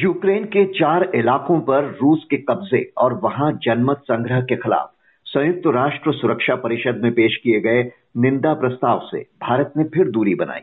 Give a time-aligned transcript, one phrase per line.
[0.00, 4.92] Ukraine के चार इलाकों पर रूस के कब्जे और वहाँ जनमत संग्रह के खिलाफ
[5.26, 7.82] संयुक्त राष्ट्र सुरक्षा परिषद में पेश किए गए
[8.16, 10.60] निंदा प्रस्ताव से भारत ने फिर दूरी बनाई।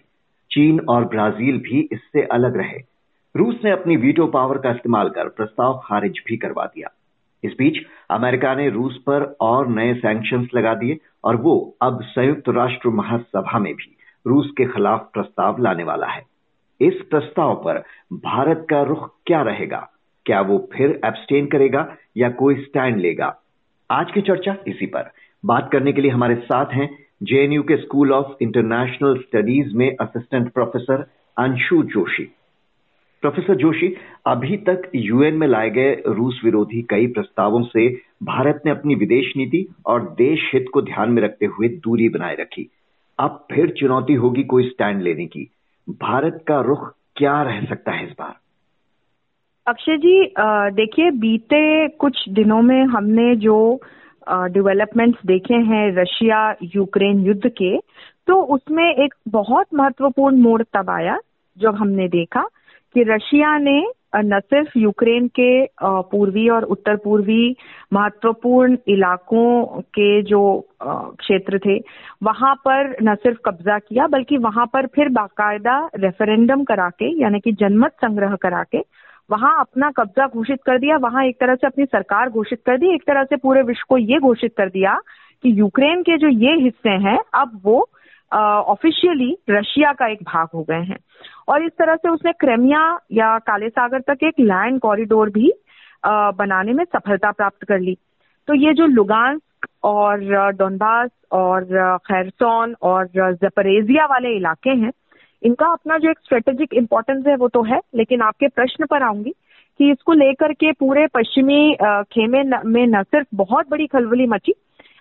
[0.51, 2.77] चीन और ब्राज़ील भी इससे अलग रहे।
[3.35, 6.89] रूस ने अपनी वीटो पावर का इस्तेमाल कर प्रस्ताव खारिज भी करवा दिया।
[7.43, 7.77] इस बीच
[8.11, 13.59] अमेरिका ने रूस पर और नए सैंक्शंस लगा दिए और वो अब संयुक्त राष्ट्र महासभा
[13.59, 13.95] में भी
[14.27, 16.34] रूस के खिलाफ प्रस्ताव लाने वाला है।
[16.81, 19.89] इस प्रस्ताव पर भारत का रुख क्या रहेगा?
[20.25, 23.41] क्या वो फिर एब्सटेन करेगा या कोई स्टैंड लेगा?
[23.91, 25.11] आज की चर्चा इसी पर।
[25.45, 30.51] बात करने के लिए हमारे साथ हैं जेएनयू के स्कूल ऑफ़ इंटरनेशनल स्टडीज़ में assistant
[30.51, 32.23] professor Anshu Joshi.
[33.21, 33.95] Professor Joshi,
[34.27, 39.33] अभी तक यूएन में लाए गए रूस विरोधी कई प्रस्तावों से भारत ने अपनी विदेश
[39.37, 42.71] नीति और देश हित को ध्यान में रखते हुए दूरी बनाए रखी।
[43.19, 45.51] अब फिर चुनौती होगी कोई स्टैंड लेने की।
[45.89, 48.35] भारत का रुख क्या रह सकता है इस बार?
[49.67, 50.33] अक्षय जी
[50.75, 53.79] देखिए, बीते कुछ दिनों में हमने जो
[54.29, 57.77] डेवलपमेंट्स देखे हैं रशिया यूक्रेन युद्ध के
[58.27, 61.17] तो उसमें एक बहुत महत्वपूर्ण मोड़ तब आया
[61.57, 62.41] जब हमने देखा
[62.95, 63.81] कि रशिया ने
[64.15, 67.55] न सिर्फ़ यूक्रेन के पूर्वी और उत्तर पूर्वी
[67.93, 70.43] महत्वपूर्ण इलाकों के जो
[70.83, 71.77] क्षेत्र थे,
[72.23, 77.39] वहाँ पर न सिर्फ़ कब्जा किया, बल्कि वहाँ पर फिर बाकायदा रेफरेंडम करा के, यानी
[77.39, 78.81] कि जनमत संग्रह करा के,
[79.29, 82.93] वहाँ अपना कब्जा घोषित कर दिया। वहाँ एक तरह से अपनी सरकार घोषित कर दी,
[82.95, 84.97] एक तरह से पूरे विश्व को ये घोषित कर दिया
[85.43, 87.87] कि यूक्रेन के जो ये हिस्से हैं, अब वो
[88.35, 90.97] ऑफिशियली रशिया का एक भाग हो गए हैं।
[91.47, 95.51] और इस तरह से उसने क्रेमिया या काले सागर तक एक लैंड कॉरिडोर भी
[96.05, 97.97] आ, बनाने में सफलता प्राप्त कर ली।
[98.47, 99.39] तो ये जो लुगान
[99.83, 101.63] और डोनबास और
[101.97, 104.91] खैरसोन और जपरेजिया वाले इलाके हैं
[105.41, 109.33] इनका अपना जो एक स्ट्रेटेजिक इम्पोर्टेंस है वो तो है लेकिन आपके प्रश्न पर आऊँगी
[109.79, 114.53] कि इसको लेकर के पूरे पश्चिमी खेमे में न सिर्फ़ बहुत बड़ी खलबली मची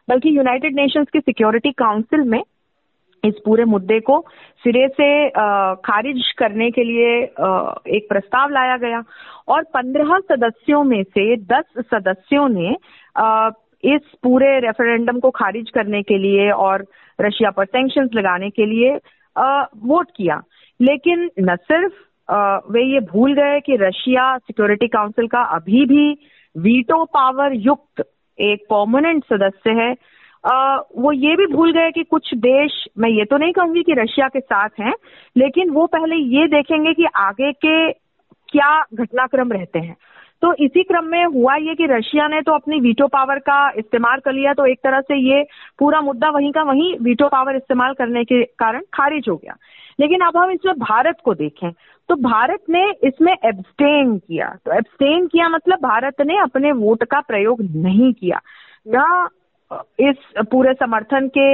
[0.08, 2.42] बल्कि यूनाइटेड नेशंस की सिक्योरिटी काउंसिल में
[3.24, 4.20] इस पूरे मुद्दे को
[4.64, 5.08] सिरे से
[5.86, 7.12] खारिज करने के लिए
[7.96, 9.02] एक प्रस्ताव लाया गया
[9.48, 12.74] और पंद्रह सदस्यों में से दस सदस्यों ने
[13.94, 16.86] इस पूरे रेफरेंडम को खारिज करने के लिए और
[17.18, 18.94] रशिया पर सैंक्शंस लगाने के लिए
[19.86, 20.40] वोट किया।
[20.80, 21.92] लेकिन न सिर्फ़
[22.72, 26.10] वे ये भूल गए कि रशिया सिक्योरिटी काउंसिल का अभी भी
[26.56, 28.04] वीटो पावर युक्त
[28.38, 29.92] एक परमानेंट सदस्य है।
[30.44, 33.92] आ, वो ये भी भूल गए कि कुछ देश मैं ये तो नहीं कहूँगी कि
[33.98, 34.94] रशिया के साथ हैं
[35.36, 37.92] लेकिन वो पहले ये देखेंगे कि आगे के
[38.48, 39.96] क्या घटनाक्रम रहते हैं।
[40.42, 44.20] तो इसी क्रम में हुआ ये कि रशिया ने तो अपनी वीटो पावर का इस्तेमाल
[44.20, 45.42] कर लिया तो एक तरह से ये
[45.78, 49.56] पूरा मुद्दा वहीं का वहीं वीटो पावर इस्तेमाल करने के कारण खारिज हो गया।
[49.98, 51.70] लेकिन अब हम इसमें भारत को देखें
[52.08, 57.20] तो भारत ने इसमें एब्सटेन किया। तो एब्सटेन किया मतलब भारत ने अपने वोट का
[57.22, 58.40] प्रयोग नहीं किया।
[58.88, 59.28] न
[60.00, 60.16] इस
[60.50, 61.48] पूरे समर्थन के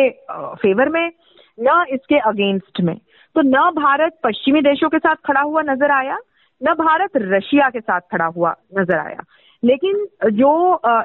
[0.56, 1.10] फेवर में
[1.58, 2.96] न इसके अगेंस्ट में।
[3.36, 6.16] तो न भारत पश्चिमी देशों के साथ खड़ा हुआ नज़र आया
[6.60, 9.22] न भारत रशिया के साथ खड़ा हुआ नज़र आया।
[9.62, 10.50] लेकिन जो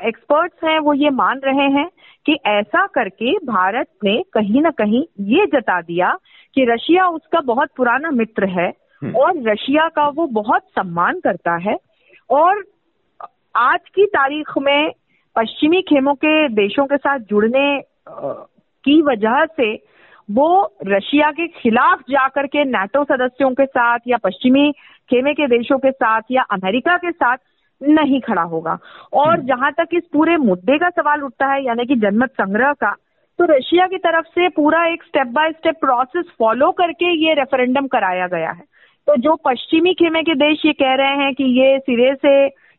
[0.07, 1.89] एक्सपर्ट्स हैं वो ये मान रहे हैं
[2.25, 6.17] कि ऐसा करके भारत ने कहीं ना कहीं ये जता दिया
[6.55, 8.67] कि रशिया उसका बहुत पुराना मित्र है
[9.01, 11.77] हम्म। और रशिया का वो बहुत सम्मान करता है।
[12.29, 12.63] और
[13.55, 14.91] आज की तारीख में
[15.35, 17.67] पश्चिमी खेमों के देशों के साथ जुड़ने
[18.83, 19.73] की वजह से
[20.29, 20.49] वो
[20.87, 24.71] रशिया के खिलाफ जाकर के नाटो सदस्यों के साथ या पश्चिमी
[25.09, 27.37] खेमे के देशों के साथ या अमेरिका के साथ
[27.81, 28.77] नहीं खड़ा होगा
[29.13, 32.73] और हम्म। जहाँ तक इस पूरे मुद्दे का सवाल उठता है यानी कि जनमत संग्रह
[32.73, 32.91] का
[33.39, 37.87] तो रशिया की तरफ़ से पूरा एक step by step process follow करके ये रेफरेंडम
[37.87, 38.63] कराया गया है
[39.07, 42.35] तो जो पश्चिमी खेमे के देश ये कह रहे हैं कि ये सिरे से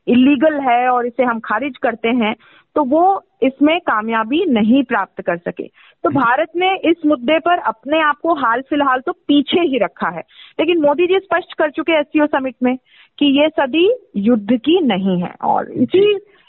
[0.06, 2.34] इलीगल है और इसे हम खारिज करते हैं
[2.76, 3.02] तो वो
[3.42, 5.66] इसमें कामयाबी नहीं प्राप्त कर सके।
[6.04, 10.08] तो भारत ने इस मुद्दे पर अपने आप को हाल फ़िलहाल तो पीछे ही रखा
[10.08, 10.22] है।
[10.60, 12.76] लेकिन मोदी जी स्पष्ट कर चुके एस एससीओ समिट में
[13.18, 16.04] कि ये सदी युद्ध की नहीं है। और इसी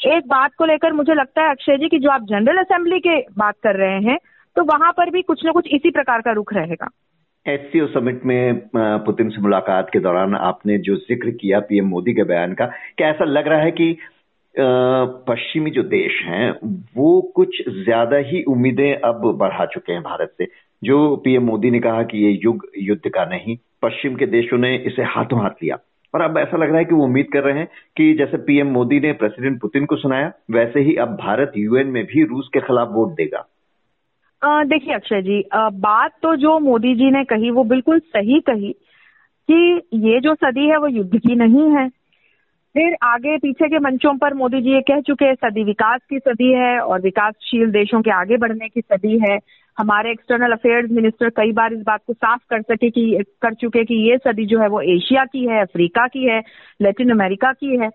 [0.08, 3.20] एक बात को लेकर मुझे लगता है अक्षय जी की जो आप जनरल असेंबली के
[3.38, 4.18] बात कर रहे हैं
[4.56, 6.88] तो वहाँ पर भी कुछ ना कुछ इसी प्रकार का रुख रहेगा।
[7.48, 12.24] एससीओ समिट में पुतिन से मुलाकात के दौरान आपने जो ज़िक्र किया पीएम मोदी के
[12.24, 12.66] बयान का,
[12.98, 13.98] क्या ऐसा लग रहा है कि
[15.30, 16.52] पश्चिमी जो देश हैं,
[16.98, 20.48] वो कुछ ज़्यादा ही उम्मीदें अब बढ़ा चुके हैं भारत से?
[20.82, 24.76] जो पीएम मोदी ने कहा कि ये युग, युद्ध का नहीं, पश्चिम के देशों ने
[24.78, 25.78] इसे हाथों हाथ लिया।
[26.14, 27.68] और अब ऐसा लग रहा है कि वो उम्मीद कर रहे हैं
[27.98, 32.04] कि जैसे पीएम मोदी ने प्रेसिडेंट पुतिन को सुनाया, वैसे ही अब भारत यूएन में
[32.06, 33.46] भी रूस के खिलाफ वोट देगा।
[34.48, 38.76] देखिए अक्षय जी बात तो जो मोदी जी ने कही, वो बिल्कुल सही कही
[39.52, 41.90] कि ये जो सदी है, वो युद्ध की नहीं है।
[42.74, 46.20] फिर आगे पीछे के मंचों पर मोदी जी ये कह चुके हैं, सदी विकास की
[46.20, 49.40] सदी है और विकासशील देशों के आगे बढ़ने की सदी है।
[49.78, 53.84] हमारे एक्सटर्नल अफेयर्स मिनिस्टर कई बार इस बात को साफ़ कर सके कि, कर चुके
[53.84, 56.42] कि ये सदी जो है, वो एशिया की है, अफ्रीका की है,
[56.82, 57.90] लैटिन अमेरिका की है।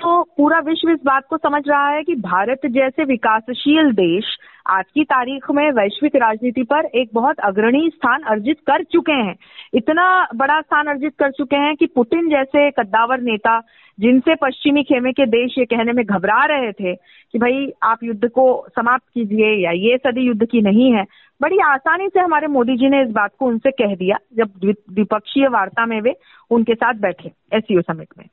[0.00, 4.24] तो पूरा विश्व इस बात को समझ रहा है कि भारत जैसे विकासशील देश
[4.70, 9.34] आज की तारीख में वैश्विक राजनीति पर एक बहुत अग्रणी स्थान अर्जित कर चुके हैं।
[9.74, 13.58] इतना बड़ा स्थान अर्जित कर चुके हैं कि पुतिन जैसे कद्दावर नेता,
[13.98, 18.28] जिनसे पश्चिमी खेमे के देश ये कहने में घबरा रहे थे कि भाई आप युद्ध
[18.28, 21.04] को समाप्त कीजिए या ये सदी युद्ध की नहीं है,
[21.40, 25.48] बड़ी आसानी से हमारे मोदी जी ने इस बात को उनसे कह दिया जब द्विपक्षीय
[25.48, 26.14] वार्ता में वे
[26.50, 28.24] उनके साथ बैठे एससीओ समिट में।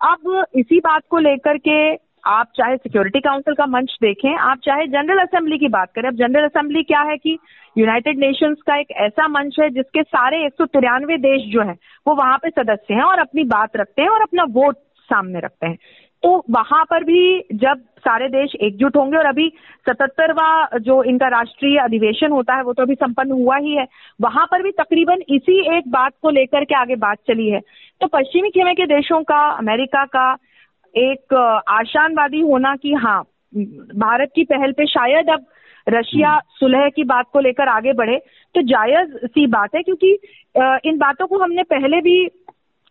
[0.00, 1.94] अब इसी बात को लेकर के
[2.24, 6.14] आप चाहे सिक्योरिटी काउंसिल का मंच देखें, आप चाहे जनरल असेंबली की बात करें। अब
[6.14, 7.36] जनरल असेंबली क्या है कि
[7.76, 11.74] यूनाइटेड नेशंस का एक ऐसा मंच है जिसके सारे एक सौ तिरानवे देश जो है,
[12.06, 14.76] वो वहाँ पे सदस्य हैं और अपनी बात रखते हैं और अपना वोट
[15.08, 15.78] सामने रखते हैं।
[16.22, 19.48] तो वहाँ पर भी जब सारे देश एकजुट होंगे और अभी
[19.88, 23.86] सतहत्तरवा जो इनका राष्ट्रीय अधिवेशन होता है, वो तो अभी संपन्न हुआ ही है,
[24.20, 27.60] वहाँ पर भी तकरीबन इसी एक बात को लेकर के आगे बात चली है।
[28.00, 30.34] तो पश्चिमी खेमे के देशों का, अमेरिका का
[30.96, 31.34] एक
[31.68, 33.22] आशानवादी होना कि हाँ
[33.96, 35.46] भारत की पहल पे शायद अब
[35.88, 38.16] रशिया हम्म। सुलह की बात को लेकर आगे बढ़े
[38.54, 40.12] तो जायज़ सी बात है क्योंकि
[40.88, 42.24] इन बातों को हमने पहले भी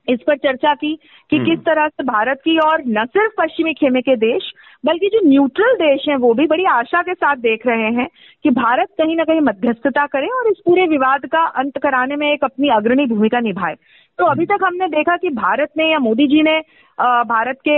[0.08, 0.96] इस पर चर्चा की
[1.32, 4.52] कि किस हम्म। तरह से भारत की और न सिर्फ़ पश्चिमी खेमे के देश
[4.86, 8.08] बल्कि जो न्यूट्रल देश हैं, वो भी बड़ी आशा के साथ देख रहे हैं
[8.44, 12.32] कि भारत कहीं ना कहीं मध्यस्थता करे और इस पूरे विवाद का अंत कराने में
[12.34, 13.76] एक अपनी अग्रणी भूमिका निभाए।
[14.20, 16.60] तो अभी तक हमने देखा कि भारत ने या मोदी जी ने
[17.28, 17.78] भारत के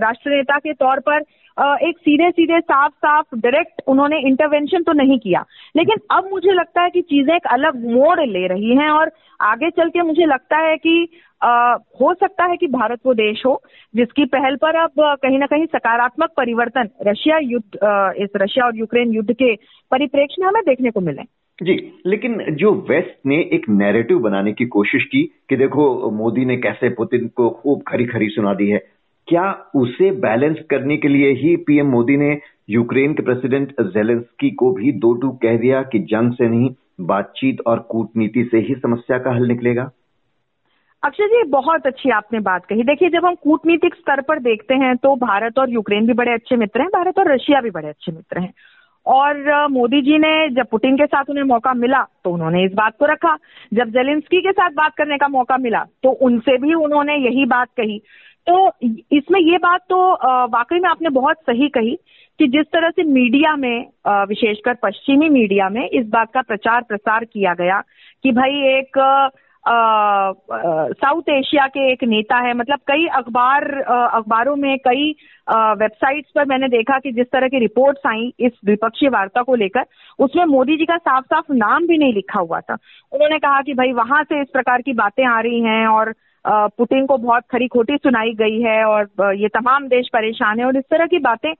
[0.00, 1.22] राष्ट्र नेता के तौर पर
[1.58, 5.44] एक सीधे सीधे साफ़ साफ़ डायरेक्ट उन्होंने इंटरवेंशन तो नहीं किया।
[5.76, 9.10] लेकिन अब मुझे लगता है कि चीज़ें एक अलग मोड़ ले रही हैं और
[9.40, 11.08] आगे चल के मुझे लगता है कि
[11.42, 13.60] आ, हो सकता है कि भारत वो देश हो
[13.94, 17.78] जिसकी पहल पर अब कहीं ना कहीं सकारात्मक परिवर्तन रशिया युद्ध
[18.22, 19.54] इस रशिया और यूक्रेन युद्ध के
[19.90, 21.22] परिप्रेक्ष्य में हमें देखने को मिले।
[21.62, 26.56] जी लेकिन जो वेस्ट ने एक नैरेटिव बनाने की कोशिश की कि देखो मोदी ने
[26.56, 28.80] कैसे पुतिन को खूब खरी खरी सुना दी है
[29.28, 32.38] क्या उसे बैलेंस करने के लिए ही पीएम मोदी ने
[32.70, 36.70] यूक्रेन के प्रेसिडेंट जेलेंस्की को भी दो टू कह दिया कि जंग से नहीं,
[37.00, 39.90] बातचीत और कूटनीति से ही समस्या का हल निकलेगा?
[41.02, 44.94] अक्षय जी, बहुत अच्छी आपने बात कही। देखिए, जब हम कूटनीतिक स्तर पर देखते हैं
[44.96, 48.12] तो भारत और यूक्रेन भी बड़े अच्छे मित्र हैं, भारत और रशिया भी बड़े अच्छे
[48.12, 48.52] मित्र हैं।
[49.06, 52.96] और मोदी जी ने जब पुतिन के साथ उन्हें मौका मिला तो उन्होंने इस बात
[52.98, 53.36] को रखा।
[53.74, 57.68] जब जेलेंस्की के साथ बात करने का मौका मिला तो उनसे भी उन्होंने यही बात
[57.76, 58.00] कही
[58.46, 58.70] तो
[59.12, 59.96] इसमें ये बात तो
[60.48, 61.96] वाकई में आपने बहुत सही कही
[62.40, 63.86] कि जिस तरह से मीडिया में
[64.28, 67.80] विशेषकर पश्चिमी मीडिया में इस बात का प्रचार प्रसार किया गया
[68.24, 68.98] कि भाई एक
[69.64, 75.10] साउथ एशिया के एक नेता है। मतलब कई अखबार अखबारों में कई
[75.48, 79.84] वेबसाइट्स पर मैंने देखा कि जिस तरह की रिपोर्ट्स आई इस द्विपक्षीय वार्ता को लेकर,
[80.18, 82.76] उसमें मोदी जी का साफ़ साफ़ नाम भी नहीं लिखा हुआ था।
[83.12, 86.14] उन्होंने कहा कि भाई वहाँ से इस प्रकार की बातें आ रही हैं और
[86.48, 90.76] पुतिन को बहुत खरी खोटी सुनाई गई है और ये तमाम देश परेशान है और
[90.76, 91.52] इस तरह की बातें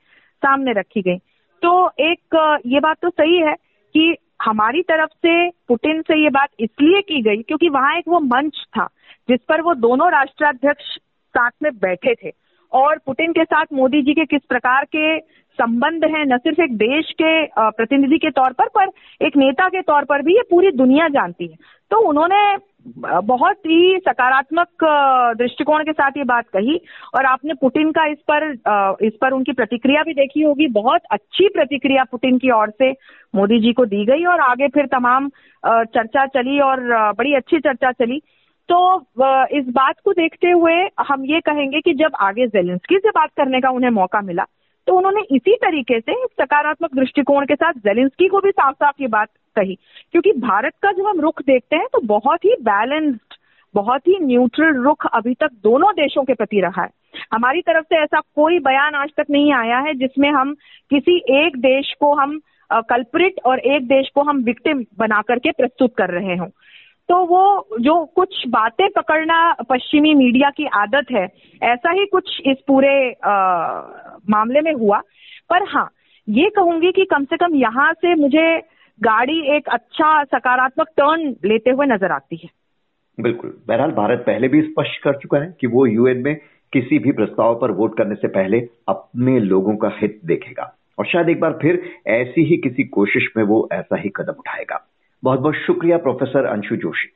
[0.42, 1.16] सामने रखी गई।
[1.62, 3.54] तो एक ये बात तो सही है
[3.94, 8.20] कि हमारी तरफ़ से पुतिन से ये बात इसलिए की गई क्योंकि वहाँ एक वो
[8.20, 8.86] मंच था
[9.28, 10.96] जिस पर वो दोनों राष्ट्राध्यक्ष
[11.34, 12.30] साथ में बैठे थे।
[12.72, 15.18] और पुतिन के साथ मोदी जी के किस प्रकार के
[15.58, 18.90] संबंध हैं, न सिर्फ़ एक देश के प्रतिनिधि के तौर पर पर
[19.26, 21.56] एक नेता के तौर पर भी ये पूरी दुनिया जानती है।
[21.90, 22.56] तो उन्होंने
[22.96, 24.84] बहुत ही सकारात्मक
[25.38, 26.76] दृष्टिकोण के साथ ये बात कही
[27.16, 28.50] और आपने पुतिन का इस पर
[29.06, 32.90] इस पर उनकी प्रतिक्रिया भी देखी होगी। बहुत अच्छी प्रतिक्रिया पुतिन की ओर से
[33.34, 35.28] मोदी जी को दी गई और आगे फिर तमाम
[35.64, 36.80] चर्चा चली और
[37.12, 38.20] बड़ी अच्छी चर्चा चली।
[38.68, 38.78] तो
[39.58, 40.74] इस बात को देखते हुए
[41.08, 44.44] हम ये कहेंगे कि जब आगे जेलेंस्की से बात करने का उन्हें मौका मिला
[44.86, 49.08] तो उन्होंने इसी तरीके से सकारात्मक दृष्टिकोण के साथ जेलेंस्की को भी साफ़ साफ़ ये
[49.08, 49.74] बात कही।
[50.12, 53.34] क्योंकि भारत का जब हम रुख देखते हैं तो बहुत ही बैलेंस्ड
[53.74, 56.88] बहुत ही न्यूट्रल रुख अभी तक दोनों देशों के प्रति रहा है।
[57.32, 60.54] हमारी तरफ़ से ऐसा कोई बयान आज तक नहीं आया है जिसमें हम
[60.90, 62.38] किसी एक देश को हम
[62.70, 66.48] कल्प्रिट और एक देश को हम विक्टिम बना करके प्रस्तुत कर रहे हों।
[67.08, 71.24] तो वो जो कुछ बातें पकड़ना पश्चिमी मीडिया की आदत है
[71.62, 73.80] ऐसा ही कुछ इस पूरे आ,
[74.30, 74.98] मामले में हुआ।
[75.50, 75.90] पर हाँ
[76.28, 78.58] ये कहूँगी कि कम से कम यहाँ से मुझे
[79.00, 82.48] गाड़ी एक अच्छा सकारात्मक टर्न लेते हुए नज़र आती है।
[83.20, 86.36] बिल्कुल। बहरहाल भारत पहले भी स्पष्ट कर चुका है कि वो यूएन में
[86.72, 88.58] किसी भी प्रस्ताव पर वोट करने से पहले
[88.88, 93.44] अपने लोगों का हित देखेगा। और शायद एक बार फिर ऐसी ही किसी कोशिश में
[93.44, 94.86] वो ऐसा ही कदम उठाएगा।
[95.24, 97.12] बहुत बहुत शुक्रिया प्रोफेसर अंशु जोशी।